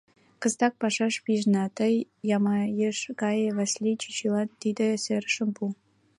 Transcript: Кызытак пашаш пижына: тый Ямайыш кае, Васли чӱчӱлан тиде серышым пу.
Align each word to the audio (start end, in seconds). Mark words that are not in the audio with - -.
Кызытак 0.41 0.73
пашаш 0.81 1.15
пижына: 1.25 1.63
тый 1.77 1.93
Ямайыш 2.35 2.99
кае, 3.21 3.47
Васли 3.57 3.91
чӱчӱлан 4.01 4.49
тиде 4.61 4.87
серышым 5.03 5.49
пу. 5.55 5.63